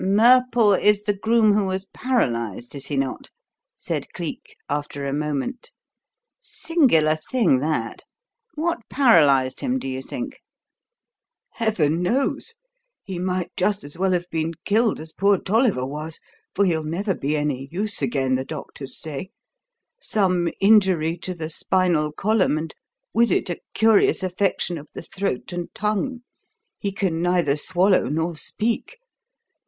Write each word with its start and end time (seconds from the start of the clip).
"Murple 0.03 0.73
is 0.73 1.03
the 1.03 1.13
groom 1.13 1.53
who 1.53 1.65
was 1.65 1.85
paralysed, 1.93 2.73
is 2.73 2.87
he 2.87 2.97
not?" 2.97 3.29
said 3.75 4.11
Cleek, 4.13 4.55
after 4.67 5.05
a 5.05 5.13
moment. 5.13 5.71
"Singular 6.39 7.15
thing, 7.15 7.59
that. 7.59 8.01
What 8.55 8.79
paralysed 8.89 9.59
him, 9.59 9.77
do 9.77 9.87
you 9.87 10.01
think?" 10.01 10.39
"Heaven 11.51 12.01
knows. 12.01 12.55
He 13.03 13.19
might 13.19 13.55
just 13.55 13.83
as 13.83 13.95
well 13.95 14.11
have 14.13 14.27
been 14.31 14.53
killed 14.65 14.99
as 14.99 15.11
poor 15.11 15.37
Tolliver 15.37 15.85
was, 15.85 16.19
for 16.55 16.65
he'll 16.65 16.81
never 16.83 17.13
be 17.13 17.37
any 17.37 17.67
use 17.69 18.01
again, 18.01 18.33
the 18.33 18.43
doctors 18.43 18.99
say. 18.99 19.29
Some 20.01 20.49
injury 20.59 21.15
to 21.17 21.35
the 21.35 21.47
spinal 21.47 22.11
column, 22.11 22.57
and 22.57 22.73
with 23.13 23.29
it 23.31 23.51
a 23.51 23.59
curious 23.75 24.23
affection 24.23 24.79
of 24.79 24.87
the 24.95 25.03
throat 25.03 25.53
and 25.53 25.71
tongue. 25.75 26.21
He 26.79 26.91
can 26.91 27.21
neither 27.21 27.55
swallow 27.55 28.05
nor 28.05 28.35
speak. 28.35 28.97